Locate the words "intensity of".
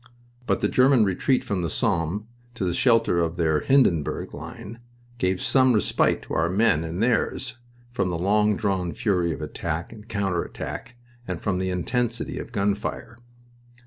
11.69-12.51